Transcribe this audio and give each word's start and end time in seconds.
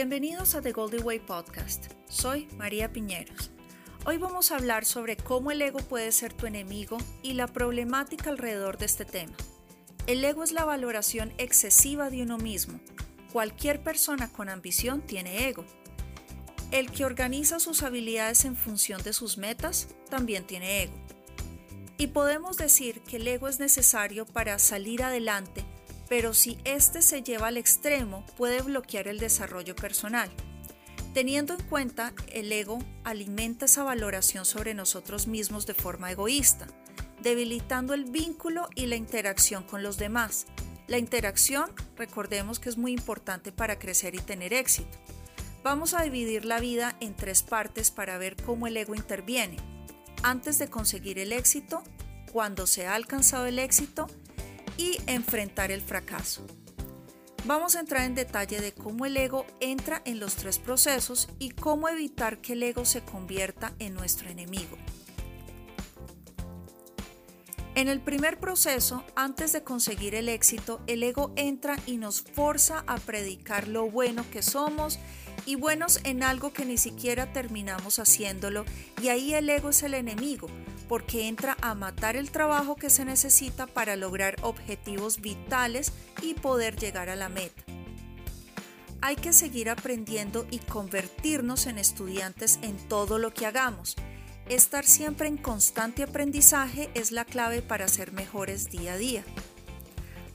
Bienvenidos 0.00 0.54
a 0.54 0.62
The 0.62 0.70
Goldie 0.70 1.00
Way 1.00 1.18
Podcast. 1.18 1.86
Soy 2.08 2.46
María 2.56 2.92
Piñeros. 2.92 3.50
Hoy 4.06 4.16
vamos 4.16 4.52
a 4.52 4.54
hablar 4.54 4.84
sobre 4.84 5.16
cómo 5.16 5.50
el 5.50 5.60
ego 5.60 5.80
puede 5.80 6.12
ser 6.12 6.32
tu 6.32 6.46
enemigo 6.46 6.98
y 7.20 7.32
la 7.32 7.48
problemática 7.48 8.30
alrededor 8.30 8.78
de 8.78 8.86
este 8.86 9.04
tema. 9.04 9.32
El 10.06 10.24
ego 10.24 10.44
es 10.44 10.52
la 10.52 10.64
valoración 10.64 11.32
excesiva 11.36 12.10
de 12.10 12.22
uno 12.22 12.38
mismo. 12.38 12.78
Cualquier 13.32 13.82
persona 13.82 14.30
con 14.30 14.48
ambición 14.48 15.02
tiene 15.02 15.48
ego. 15.48 15.64
El 16.70 16.92
que 16.92 17.04
organiza 17.04 17.58
sus 17.58 17.82
habilidades 17.82 18.44
en 18.44 18.54
función 18.54 19.02
de 19.02 19.12
sus 19.12 19.36
metas 19.36 19.88
también 20.08 20.46
tiene 20.46 20.84
ego. 20.84 20.94
Y 21.96 22.06
podemos 22.06 22.56
decir 22.56 23.00
que 23.00 23.16
el 23.16 23.26
ego 23.26 23.48
es 23.48 23.58
necesario 23.58 24.26
para 24.26 24.60
salir 24.60 25.02
adelante 25.02 25.64
pero 26.08 26.34
si 26.34 26.58
éste 26.64 27.02
se 27.02 27.22
lleva 27.22 27.48
al 27.48 27.56
extremo 27.56 28.24
puede 28.36 28.62
bloquear 28.62 29.08
el 29.08 29.18
desarrollo 29.18 29.76
personal. 29.76 30.30
Teniendo 31.14 31.54
en 31.54 31.62
cuenta, 31.64 32.12
el 32.32 32.52
ego 32.52 32.78
alimenta 33.04 33.64
esa 33.64 33.82
valoración 33.82 34.44
sobre 34.44 34.74
nosotros 34.74 35.26
mismos 35.26 35.66
de 35.66 35.74
forma 35.74 36.10
egoísta, 36.10 36.66
debilitando 37.22 37.94
el 37.94 38.04
vínculo 38.04 38.68
y 38.74 38.86
la 38.86 38.96
interacción 38.96 39.64
con 39.64 39.82
los 39.82 39.98
demás. 39.98 40.46
La 40.86 40.98
interacción, 40.98 41.72
recordemos 41.96 42.60
que 42.60 42.68
es 42.68 42.78
muy 42.78 42.92
importante 42.92 43.52
para 43.52 43.78
crecer 43.78 44.14
y 44.14 44.20
tener 44.20 44.52
éxito. 44.52 44.98
Vamos 45.62 45.92
a 45.92 46.02
dividir 46.02 46.44
la 46.44 46.60
vida 46.60 46.96
en 47.00 47.14
tres 47.14 47.42
partes 47.42 47.90
para 47.90 48.16
ver 48.16 48.36
cómo 48.36 48.66
el 48.66 48.76
ego 48.76 48.94
interviene. 48.94 49.56
Antes 50.22 50.58
de 50.58 50.68
conseguir 50.68 51.18
el 51.18 51.32
éxito, 51.32 51.82
cuando 52.32 52.66
se 52.66 52.86
ha 52.86 52.94
alcanzado 52.94 53.46
el 53.46 53.58
éxito 53.58 54.06
y 54.78 54.96
enfrentar 55.06 55.70
el 55.70 55.82
fracaso. 55.82 56.46
Vamos 57.44 57.76
a 57.76 57.80
entrar 57.80 58.04
en 58.04 58.14
detalle 58.14 58.60
de 58.60 58.72
cómo 58.72 59.04
el 59.04 59.16
ego 59.16 59.46
entra 59.60 60.00
en 60.06 60.18
los 60.20 60.36
tres 60.36 60.58
procesos 60.58 61.28
y 61.38 61.50
cómo 61.50 61.88
evitar 61.88 62.40
que 62.40 62.54
el 62.54 62.62
ego 62.62 62.86
se 62.86 63.02
convierta 63.02 63.74
en 63.78 63.94
nuestro 63.94 64.30
enemigo. 64.30 64.78
En 67.74 67.86
el 67.86 68.00
primer 68.00 68.40
proceso, 68.40 69.04
antes 69.14 69.52
de 69.52 69.62
conseguir 69.62 70.16
el 70.16 70.28
éxito, 70.28 70.80
el 70.88 71.02
ego 71.02 71.32
entra 71.36 71.76
y 71.86 71.96
nos 71.96 72.22
forza 72.22 72.82
a 72.88 72.96
predicar 72.96 73.68
lo 73.68 73.88
bueno 73.88 74.24
que 74.32 74.42
somos 74.42 74.98
y 75.48 75.54
buenos 75.54 76.00
en 76.04 76.22
algo 76.22 76.52
que 76.52 76.66
ni 76.66 76.76
siquiera 76.76 77.32
terminamos 77.32 77.98
haciéndolo 77.98 78.66
y 79.00 79.08
ahí 79.08 79.32
el 79.32 79.48
ego 79.48 79.70
es 79.70 79.82
el 79.82 79.94
enemigo 79.94 80.46
porque 80.90 81.26
entra 81.26 81.56
a 81.62 81.74
matar 81.74 82.16
el 82.16 82.30
trabajo 82.30 82.76
que 82.76 82.90
se 82.90 83.06
necesita 83.06 83.66
para 83.66 83.96
lograr 83.96 84.36
objetivos 84.42 85.22
vitales 85.22 85.92
y 86.20 86.34
poder 86.34 86.76
llegar 86.76 87.08
a 87.08 87.16
la 87.16 87.30
meta. 87.30 87.62
Hay 89.00 89.16
que 89.16 89.32
seguir 89.32 89.70
aprendiendo 89.70 90.46
y 90.50 90.58
convertirnos 90.58 91.66
en 91.66 91.78
estudiantes 91.78 92.58
en 92.60 92.76
todo 92.76 93.18
lo 93.18 93.32
que 93.32 93.46
hagamos. 93.46 93.96
Estar 94.50 94.84
siempre 94.84 95.28
en 95.28 95.38
constante 95.38 96.02
aprendizaje 96.02 96.90
es 96.92 97.10
la 97.10 97.24
clave 97.24 97.62
para 97.62 97.88
ser 97.88 98.12
mejores 98.12 98.70
día 98.70 98.92
a 98.92 98.98
día. 98.98 99.24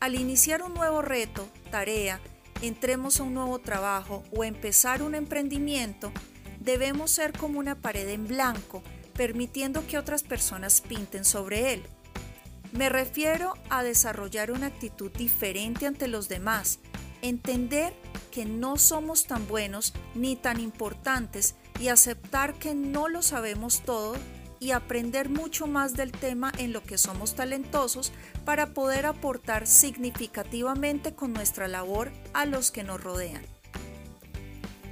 Al 0.00 0.16
iniciar 0.16 0.64
un 0.64 0.74
nuevo 0.74 1.00
reto, 1.00 1.48
tarea, 1.70 2.20
entremos 2.62 3.20
a 3.20 3.24
un 3.24 3.34
nuevo 3.34 3.58
trabajo 3.58 4.22
o 4.34 4.44
empezar 4.44 5.02
un 5.02 5.14
emprendimiento, 5.14 6.12
debemos 6.60 7.10
ser 7.10 7.32
como 7.32 7.58
una 7.58 7.74
pared 7.74 8.08
en 8.08 8.26
blanco 8.26 8.82
permitiendo 9.16 9.86
que 9.86 9.98
otras 9.98 10.22
personas 10.22 10.80
pinten 10.80 11.24
sobre 11.24 11.72
él. 11.72 11.82
Me 12.72 12.88
refiero 12.88 13.54
a 13.70 13.82
desarrollar 13.82 14.50
una 14.50 14.66
actitud 14.66 15.10
diferente 15.10 15.86
ante 15.86 16.08
los 16.08 16.28
demás, 16.28 16.78
entender 17.22 17.94
que 18.30 18.44
no 18.44 18.76
somos 18.76 19.26
tan 19.26 19.48
buenos 19.48 19.94
ni 20.14 20.36
tan 20.36 20.60
importantes 20.60 21.54
y 21.80 21.88
aceptar 21.88 22.54
que 22.54 22.74
no 22.74 23.08
lo 23.08 23.22
sabemos 23.22 23.80
todo 23.80 24.16
y 24.60 24.70
aprender 24.70 25.28
mucho 25.28 25.66
más 25.66 25.94
del 25.94 26.12
tema 26.12 26.52
en 26.58 26.72
lo 26.72 26.82
que 26.82 26.98
somos 26.98 27.34
talentosos 27.34 28.12
para 28.44 28.74
poder 28.74 29.06
aportar 29.06 29.66
significativamente 29.66 31.14
con 31.14 31.32
nuestra 31.32 31.68
labor 31.68 32.10
a 32.32 32.46
los 32.46 32.70
que 32.70 32.84
nos 32.84 33.02
rodean. 33.02 33.42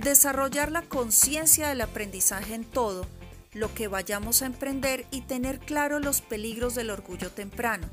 Desarrollar 0.00 0.70
la 0.70 0.82
conciencia 0.82 1.68
del 1.68 1.80
aprendizaje 1.80 2.54
en 2.54 2.64
todo 2.64 3.06
lo 3.52 3.72
que 3.72 3.88
vayamos 3.88 4.42
a 4.42 4.46
emprender 4.46 5.06
y 5.10 5.22
tener 5.22 5.60
claro 5.60 6.00
los 6.00 6.20
peligros 6.20 6.74
del 6.74 6.90
orgullo 6.90 7.30
temprano. 7.30 7.88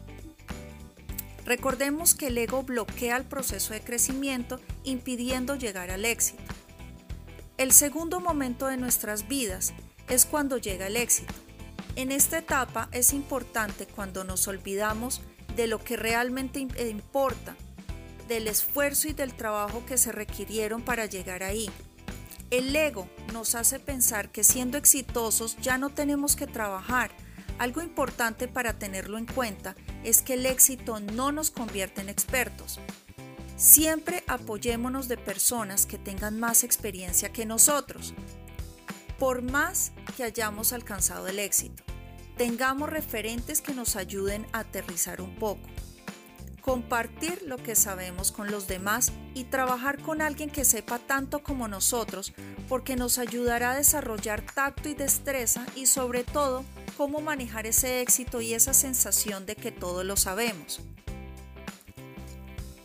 Recordemos 1.45 2.15
que 2.15 2.27
el 2.27 2.37
ego 2.37 2.63
bloquea 2.63 3.17
el 3.17 3.25
proceso 3.25 3.73
de 3.73 3.81
crecimiento 3.81 4.59
impidiendo 4.83 5.55
llegar 5.55 5.91
al 5.91 6.05
éxito. 6.05 6.41
El 7.57 7.71
segundo 7.71 8.19
momento 8.19 8.67
de 8.67 8.77
nuestras 8.77 9.27
vidas 9.27 9.73
es 10.09 10.25
cuando 10.25 10.57
llega 10.57 10.87
el 10.87 10.97
éxito. 10.97 11.33
En 11.95 12.11
esta 12.11 12.37
etapa 12.39 12.89
es 12.91 13.13
importante 13.13 13.85
cuando 13.85 14.23
nos 14.23 14.47
olvidamos 14.47 15.21
de 15.55 15.67
lo 15.67 15.83
que 15.83 15.97
realmente 15.97 16.59
importa, 16.59 17.55
del 18.27 18.47
esfuerzo 18.47 19.09
y 19.09 19.13
del 19.13 19.33
trabajo 19.33 19.83
que 19.85 19.97
se 19.97 20.11
requirieron 20.11 20.81
para 20.81 21.05
llegar 21.05 21.43
ahí 21.43 21.69
el 22.51 22.75
ego 22.75 23.07
nos 23.31 23.55
hace 23.55 23.79
pensar 23.79 24.29
que 24.29 24.43
siendo 24.43 24.77
exitosos 24.77 25.55
ya 25.61 25.77
no 25.77 25.89
tenemos 25.89 26.35
que 26.35 26.47
trabajar. 26.47 27.09
Algo 27.57 27.81
importante 27.81 28.49
para 28.49 28.77
tenerlo 28.77 29.17
en 29.17 29.25
cuenta 29.25 29.75
es 30.03 30.21
que 30.21 30.33
el 30.33 30.45
éxito 30.45 30.99
no 30.99 31.31
nos 31.31 31.49
convierte 31.49 32.01
en 32.01 32.09
expertos. 32.09 32.79
Siempre 33.55 34.25
apoyémonos 34.27 35.07
de 35.07 35.15
personas 35.15 35.85
que 35.85 35.97
tengan 35.97 36.41
más 36.41 36.65
experiencia 36.65 37.31
que 37.31 37.45
nosotros. 37.45 38.13
Por 39.17 39.43
más 39.43 39.93
que 40.11 40.23
hayamos 40.23 40.73
alcanzado 40.73 41.27
el 41.27 41.39
éxito, 41.39 41.83
tengamos 42.37 42.89
referentes 42.89 43.61
que 43.61 43.73
nos 43.73 43.95
ayuden 43.95 44.45
a 44.51 44.59
aterrizar 44.59 45.21
un 45.21 45.35
poco 45.35 45.67
compartir 46.61 47.41
lo 47.45 47.57
que 47.57 47.75
sabemos 47.75 48.31
con 48.31 48.51
los 48.51 48.67
demás 48.67 49.11
y 49.33 49.45
trabajar 49.45 49.99
con 50.01 50.21
alguien 50.21 50.49
que 50.49 50.63
sepa 50.63 50.99
tanto 50.99 51.43
como 51.43 51.67
nosotros, 51.67 52.33
porque 52.69 52.95
nos 52.95 53.17
ayudará 53.17 53.71
a 53.71 53.75
desarrollar 53.75 54.41
tacto 54.41 54.87
y 54.87 54.93
destreza 54.93 55.65
y 55.75 55.87
sobre 55.87 56.23
todo 56.23 56.63
cómo 56.95 57.19
manejar 57.19 57.65
ese 57.65 58.01
éxito 58.01 58.41
y 58.41 58.53
esa 58.53 58.73
sensación 58.73 59.45
de 59.45 59.55
que 59.55 59.71
todo 59.71 60.03
lo 60.03 60.15
sabemos. 60.15 60.81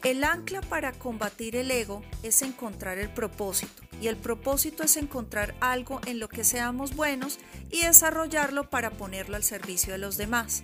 El 0.06 0.22
ancla 0.22 0.60
para 0.60 0.92
combatir 0.92 1.56
el 1.56 1.68
ego 1.68 2.00
es 2.22 2.42
encontrar 2.42 2.98
el 2.98 3.12
propósito 3.12 3.82
y 4.00 4.06
el 4.06 4.16
propósito 4.16 4.84
es 4.84 4.96
encontrar 4.96 5.56
algo 5.58 6.00
en 6.06 6.20
lo 6.20 6.28
que 6.28 6.44
seamos 6.44 6.94
buenos 6.94 7.40
y 7.72 7.80
desarrollarlo 7.80 8.70
para 8.70 8.92
ponerlo 8.92 9.34
al 9.34 9.42
servicio 9.42 9.92
de 9.92 9.98
los 9.98 10.16
demás. 10.16 10.62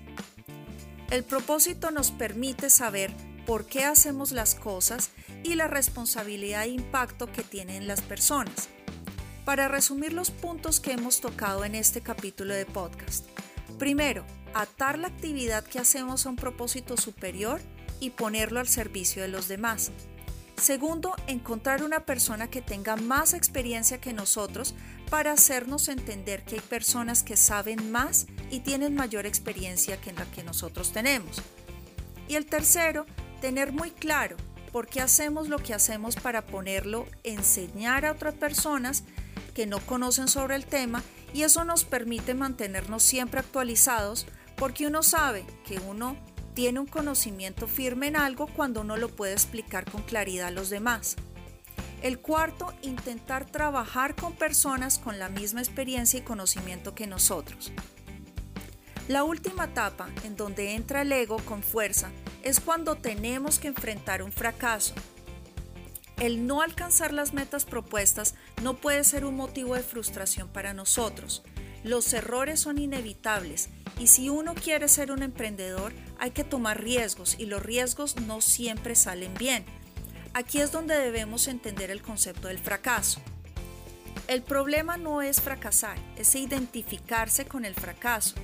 El 1.11 1.25
propósito 1.25 1.91
nos 1.91 2.13
permite 2.13 2.71
saber 2.71 3.13
por 3.45 3.67
qué 3.67 3.85
hacemos 3.85 4.31
las 4.31 4.55
cosas 4.55 5.11
y 5.43 5.57
la 5.57 5.67
responsabilidad 5.67 6.63
e 6.63 6.69
impacto 6.69 7.27
que 7.27 7.43
tienen 7.43 7.89
las 7.89 8.01
personas. 8.01 8.69
Para 9.45 9.67
resumir 9.67 10.13
los 10.13 10.31
puntos 10.31 10.79
que 10.79 10.93
hemos 10.93 11.21
tocado 11.21 11.65
en 11.65 11.75
este 11.75 12.01
capítulo 12.01 12.55
de 12.55 12.65
podcast. 12.65 13.27
Primero, 13.77 14.25
atar 14.55 15.01
la 15.01 15.09
actividad 15.09 15.65
que 15.65 15.81
hacemos 15.81 16.27
a 16.27 16.29
un 16.29 16.37
propósito 16.37 16.97
superior 16.97 17.61
y 18.03 18.11
ponerlo 18.11 18.59
al 18.59 18.67
servicio 18.67 19.23
de 19.23 19.29
los 19.29 19.47
demás. 19.47 19.93
Segundo, 20.61 21.15
encontrar 21.29 21.85
una 21.85 22.05
persona 22.05 22.51
que 22.51 22.61
tenga 22.61 22.97
más 22.97 23.33
experiencia 23.33 24.01
que 24.01 24.13
nosotros 24.13 24.75
para 25.09 25.31
hacernos 25.31 25.87
entender 25.87 26.43
que 26.43 26.57
hay 26.57 26.61
personas 26.61 27.23
que 27.23 27.37
saben 27.37 27.93
más 27.93 28.27
y 28.51 28.59
tienen 28.59 28.97
mayor 28.97 29.25
experiencia 29.25 30.01
que 30.01 30.13
la 30.13 30.25
que 30.25 30.43
nosotros 30.43 30.93
tenemos. 30.93 31.41
Y 32.27 32.35
el 32.35 32.47
tercero, 32.47 33.07
tener 33.41 33.73
muy 33.73 33.93
claro 33.93 34.37
por 34.73 34.89
qué 34.89 35.01
hacemos 35.01 35.49
lo 35.49 35.59
que 35.59 35.73
hacemos 35.73 36.17
para 36.17 36.45
ponerlo, 36.45 37.07
enseñar 37.23 38.05
a 38.05 38.13
otras 38.13 38.35
personas 38.35 39.05
que 39.55 39.67
no 39.67 39.79
conocen 39.79 40.27
sobre 40.27 40.57
el 40.57 40.67
tema 40.67 41.05
y 41.33 41.43
eso 41.43 41.65
nos 41.65 41.85
permite 41.85 42.35
mantenernos 42.35 43.05
siempre 43.05 43.39
actualizados 43.39 44.27
porque 44.57 44.89
uno 44.89 45.05
sabe 45.05 45.45
que 45.65 45.79
uno 45.79 46.17
tiene 46.55 46.81
un 46.81 46.87
conocimiento 46.87 47.67
firme 47.67 48.09
en 48.09 48.17
algo 48.17 48.47
cuando 48.47 48.83
uno 48.83 48.97
lo 48.97 49.09
puede 49.09 49.33
explicar 49.33 49.91
con 49.91 50.03
claridad 50.03 50.49
a 50.49 50.51
los 50.51 50.71
demás. 50.71 51.17
El 52.03 52.19
cuarto, 52.19 52.73
intentar 52.83 53.47
trabajar 53.47 54.17
con 54.17 54.35
personas 54.35 54.99
con 54.99 55.19
la 55.19 55.29
misma 55.29 55.61
experiencia 55.61 56.19
y 56.19 56.23
conocimiento 56.23 56.95
que 56.95 57.07
nosotros. 57.07 57.73
La 59.09 59.25
última 59.25 59.65
etapa, 59.65 60.09
en 60.25 60.37
donde 60.37 60.75
entra 60.75 61.03
el 61.03 61.13
ego 61.13 61.39
con 61.39 61.63
fuerza, 61.63 62.11
es 62.43 62.61
cuando 62.61 62.97
tenemos 62.97 63.59
que 63.59 63.69
enfrentar 63.69 64.23
un 64.23 64.33
fracaso. 64.33 64.95
El 66.19 66.47
no 66.47 66.63
alcanzar 66.63 67.13
las 67.13 67.33
metas 67.35 67.65
propuestas 67.65 68.35
no 68.63 68.75
puede 68.75 69.03
ser 69.05 69.25
un 69.25 69.37
motivo 69.37 69.75
de 69.75 69.83
frustración 69.83 70.49
para 70.49 70.73
nosotros. 70.73 71.43
Los 71.85 72.13
errores 72.13 72.61
son 72.61 72.79
inevitables 72.79 73.71
y 73.99 74.07
si 74.07 74.29
uno 74.29 74.55
quiere 74.55 74.89
ser 74.89 75.13
un 75.13 75.23
emprendedor 75.23 75.93
hay 76.19 76.31
que 76.31 76.45
tomar 76.45 76.83
riesgos 76.83 77.37
y 77.39 77.47
los 77.47 77.63
riesgos 77.63 78.17
no 78.21 78.41
siempre 78.41 78.95
salen 78.95 79.35
bien. 79.35 79.65
Aquí 80.35 80.61
es 80.61 80.73
donde 80.73 80.97
debemos 80.97 81.49
entender 81.49 81.91
el 81.91 82.01
concepto 82.01 82.49
del 82.49 82.59
fracaso. 82.59 83.21
El 84.29 84.43
problema 84.43 84.97
no 84.97 85.21
es 85.21 85.41
fracasar, 85.41 85.99
es 86.17 86.35
identificarse 86.35 87.45
con 87.45 87.65
el 87.65 87.75
fracaso. 87.75 88.37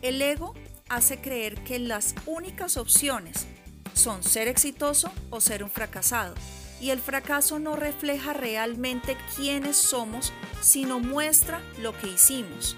El 0.00 0.22
ego 0.22 0.54
hace 0.88 1.20
creer 1.20 1.62
que 1.64 1.78
las 1.78 2.14
únicas 2.26 2.76
opciones 2.76 3.46
son 3.94 4.22
ser 4.22 4.48
exitoso 4.48 5.10
o 5.30 5.40
ser 5.40 5.64
un 5.64 5.70
fracasado. 5.70 6.34
Y 6.80 6.90
el 6.90 7.00
fracaso 7.00 7.58
no 7.58 7.76
refleja 7.76 8.32
realmente 8.32 9.16
quiénes 9.36 9.76
somos, 9.76 10.32
sino 10.60 10.98
muestra 10.98 11.60
lo 11.80 11.96
que 11.96 12.08
hicimos. 12.08 12.76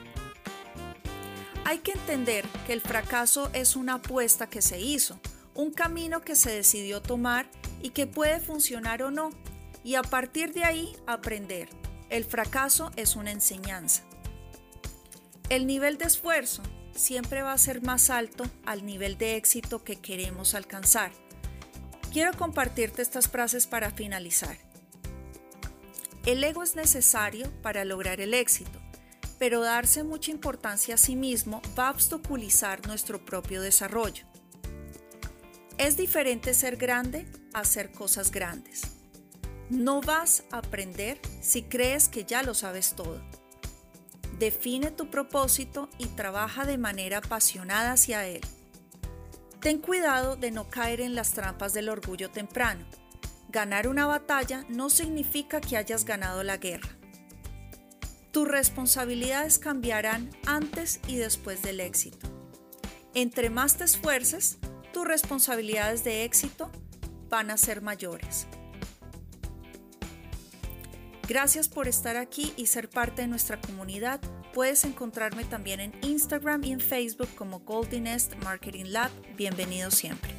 Hay 1.66 1.78
que 1.78 1.92
entender 1.92 2.44
que 2.66 2.74
el 2.74 2.82
fracaso 2.82 3.50
es 3.54 3.74
una 3.74 3.94
apuesta 3.94 4.48
que 4.48 4.60
se 4.60 4.80
hizo, 4.80 5.18
un 5.54 5.72
camino 5.72 6.20
que 6.20 6.36
se 6.36 6.50
decidió 6.50 7.00
tomar 7.00 7.48
y 7.82 7.90
que 7.90 8.06
puede 8.06 8.38
funcionar 8.38 9.02
o 9.02 9.10
no, 9.10 9.30
y 9.82 9.94
a 9.94 10.02
partir 10.02 10.52
de 10.52 10.64
ahí 10.64 10.94
aprender. 11.06 11.70
El 12.10 12.24
fracaso 12.24 12.90
es 12.96 13.16
una 13.16 13.30
enseñanza. 13.30 14.02
El 15.48 15.66
nivel 15.66 15.96
de 15.96 16.04
esfuerzo 16.04 16.62
siempre 16.94 17.42
va 17.42 17.52
a 17.52 17.58
ser 17.58 17.82
más 17.82 18.10
alto 18.10 18.44
al 18.66 18.84
nivel 18.84 19.16
de 19.16 19.36
éxito 19.36 19.84
que 19.84 19.96
queremos 19.96 20.54
alcanzar. 20.54 21.12
Quiero 22.12 22.36
compartirte 22.36 23.00
estas 23.00 23.28
frases 23.28 23.66
para 23.66 23.90
finalizar. 23.90 24.58
El 26.26 26.44
ego 26.44 26.62
es 26.62 26.76
necesario 26.76 27.50
para 27.62 27.84
lograr 27.84 28.20
el 28.20 28.34
éxito, 28.34 28.83
pero 29.44 29.60
darse 29.60 30.04
mucha 30.04 30.30
importancia 30.30 30.94
a 30.94 30.96
sí 30.96 31.16
mismo 31.16 31.60
va 31.78 31.88
a 31.88 31.90
obstaculizar 31.90 32.86
nuestro 32.86 33.26
propio 33.26 33.60
desarrollo. 33.60 34.24
Es 35.76 35.98
diferente 35.98 36.54
ser 36.54 36.78
grande 36.78 37.26
a 37.52 37.58
hacer 37.60 37.92
cosas 37.92 38.30
grandes. 38.30 38.84
No 39.68 40.00
vas 40.00 40.44
a 40.50 40.56
aprender 40.56 41.20
si 41.42 41.62
crees 41.62 42.08
que 42.08 42.24
ya 42.24 42.42
lo 42.42 42.54
sabes 42.54 42.94
todo. 42.94 43.20
Define 44.38 44.90
tu 44.90 45.10
propósito 45.10 45.90
y 45.98 46.06
trabaja 46.06 46.64
de 46.64 46.78
manera 46.78 47.18
apasionada 47.18 47.92
hacia 47.92 48.26
él. 48.26 48.40
Ten 49.60 49.76
cuidado 49.76 50.36
de 50.36 50.52
no 50.52 50.70
caer 50.70 51.02
en 51.02 51.14
las 51.14 51.32
trampas 51.32 51.74
del 51.74 51.90
orgullo 51.90 52.30
temprano. 52.30 52.86
Ganar 53.50 53.88
una 53.88 54.06
batalla 54.06 54.64
no 54.70 54.88
significa 54.88 55.60
que 55.60 55.76
hayas 55.76 56.06
ganado 56.06 56.42
la 56.44 56.56
guerra. 56.56 56.93
Tus 58.34 58.48
responsabilidades 58.48 59.60
cambiarán 59.60 60.28
antes 60.44 60.98
y 61.06 61.14
después 61.14 61.62
del 61.62 61.78
éxito. 61.78 62.26
Entre 63.14 63.48
más 63.48 63.76
te 63.76 63.84
esfuerces, 63.84 64.58
tus 64.92 65.06
responsabilidades 65.06 66.02
de 66.02 66.24
éxito 66.24 66.68
van 67.28 67.52
a 67.52 67.56
ser 67.56 67.80
mayores. 67.80 68.48
Gracias 71.28 71.68
por 71.68 71.86
estar 71.86 72.16
aquí 72.16 72.52
y 72.56 72.66
ser 72.66 72.90
parte 72.90 73.22
de 73.22 73.28
nuestra 73.28 73.60
comunidad. 73.60 74.20
Puedes 74.52 74.82
encontrarme 74.82 75.44
también 75.44 75.78
en 75.78 75.92
Instagram 76.02 76.64
y 76.64 76.72
en 76.72 76.80
Facebook 76.80 77.32
como 77.36 77.60
Golden 77.60 78.02
Nest 78.02 78.34
Marketing 78.42 78.86
Lab. 78.86 79.12
Bienvenido 79.36 79.92
siempre. 79.92 80.33